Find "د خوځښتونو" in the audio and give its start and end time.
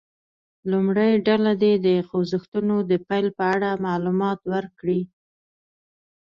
1.85-2.75